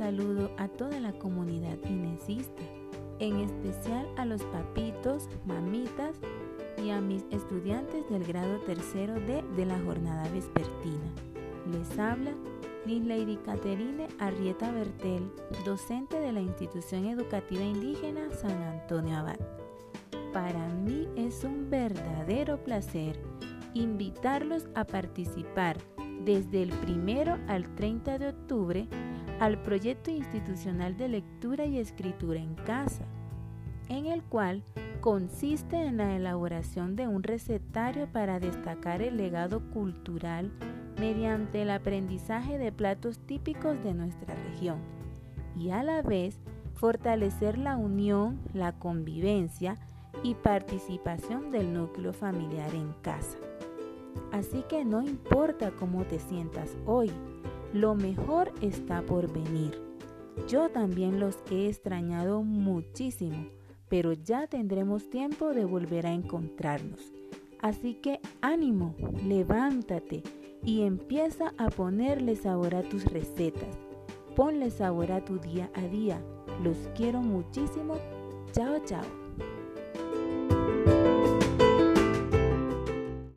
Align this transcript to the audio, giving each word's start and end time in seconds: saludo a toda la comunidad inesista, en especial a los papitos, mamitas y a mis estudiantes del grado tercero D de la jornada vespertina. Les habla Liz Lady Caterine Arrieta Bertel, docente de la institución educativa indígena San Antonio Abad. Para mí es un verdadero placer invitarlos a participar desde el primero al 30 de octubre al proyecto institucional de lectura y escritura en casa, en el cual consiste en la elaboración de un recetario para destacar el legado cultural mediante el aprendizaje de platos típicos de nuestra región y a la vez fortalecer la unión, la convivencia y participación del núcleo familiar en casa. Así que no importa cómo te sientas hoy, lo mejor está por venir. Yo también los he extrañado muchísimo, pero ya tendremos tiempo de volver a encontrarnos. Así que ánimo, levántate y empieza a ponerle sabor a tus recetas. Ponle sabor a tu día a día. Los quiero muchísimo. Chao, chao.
saludo 0.00 0.50
a 0.56 0.66
toda 0.66 0.98
la 0.98 1.12
comunidad 1.12 1.76
inesista, 1.86 2.62
en 3.18 3.36
especial 3.40 4.08
a 4.16 4.24
los 4.24 4.42
papitos, 4.44 5.28
mamitas 5.44 6.16
y 6.82 6.88
a 6.88 7.02
mis 7.02 7.22
estudiantes 7.30 8.08
del 8.08 8.24
grado 8.24 8.58
tercero 8.60 9.14
D 9.20 9.44
de 9.56 9.66
la 9.66 9.78
jornada 9.80 10.26
vespertina. 10.30 11.12
Les 11.70 11.98
habla 11.98 12.32
Liz 12.86 13.04
Lady 13.04 13.36
Caterine 13.36 14.08
Arrieta 14.18 14.72
Bertel, 14.72 15.30
docente 15.66 16.18
de 16.18 16.32
la 16.32 16.40
institución 16.40 17.04
educativa 17.04 17.62
indígena 17.62 18.30
San 18.30 18.62
Antonio 18.62 19.18
Abad. 19.18 19.38
Para 20.32 20.66
mí 20.68 21.06
es 21.14 21.44
un 21.44 21.68
verdadero 21.68 22.64
placer 22.64 23.20
invitarlos 23.74 24.66
a 24.74 24.84
participar 24.84 25.76
desde 26.24 26.62
el 26.62 26.70
primero 26.70 27.38
al 27.48 27.74
30 27.74 28.18
de 28.18 28.28
octubre 28.28 28.88
al 29.40 29.58
proyecto 29.62 30.10
institucional 30.10 30.96
de 30.96 31.08
lectura 31.08 31.64
y 31.64 31.78
escritura 31.78 32.40
en 32.40 32.54
casa, 32.54 33.04
en 33.88 34.06
el 34.06 34.22
cual 34.22 34.62
consiste 35.00 35.76
en 35.76 35.96
la 35.96 36.14
elaboración 36.14 36.94
de 36.94 37.08
un 37.08 37.22
recetario 37.22 38.06
para 38.12 38.38
destacar 38.38 39.00
el 39.00 39.16
legado 39.16 39.60
cultural 39.70 40.52
mediante 40.98 41.62
el 41.62 41.70
aprendizaje 41.70 42.58
de 42.58 42.70
platos 42.70 43.18
típicos 43.20 43.82
de 43.82 43.94
nuestra 43.94 44.34
región 44.34 44.78
y 45.56 45.70
a 45.70 45.82
la 45.82 46.02
vez 46.02 46.38
fortalecer 46.74 47.58
la 47.58 47.76
unión, 47.76 48.40
la 48.52 48.72
convivencia 48.72 49.76
y 50.22 50.34
participación 50.34 51.50
del 51.50 51.72
núcleo 51.72 52.12
familiar 52.12 52.74
en 52.74 52.92
casa. 53.00 53.38
Así 54.32 54.62
que 54.68 54.84
no 54.84 55.02
importa 55.02 55.70
cómo 55.72 56.04
te 56.04 56.18
sientas 56.18 56.76
hoy, 56.86 57.10
lo 57.72 57.94
mejor 57.94 58.52
está 58.60 59.02
por 59.02 59.32
venir. 59.32 59.80
Yo 60.48 60.70
también 60.70 61.20
los 61.20 61.38
he 61.50 61.68
extrañado 61.68 62.42
muchísimo, 62.42 63.46
pero 63.88 64.12
ya 64.12 64.46
tendremos 64.46 65.10
tiempo 65.10 65.52
de 65.52 65.64
volver 65.64 66.06
a 66.06 66.12
encontrarnos. 66.12 67.12
Así 67.60 67.94
que 67.94 68.20
ánimo, 68.40 68.94
levántate 69.26 70.22
y 70.64 70.82
empieza 70.82 71.52
a 71.58 71.68
ponerle 71.68 72.36
sabor 72.36 72.74
a 72.74 72.82
tus 72.82 73.04
recetas. 73.04 73.78
Ponle 74.34 74.70
sabor 74.70 75.12
a 75.12 75.24
tu 75.24 75.38
día 75.38 75.70
a 75.74 75.82
día. 75.82 76.22
Los 76.62 76.76
quiero 76.96 77.20
muchísimo. 77.20 77.96
Chao, 78.52 78.78
chao. 78.84 79.04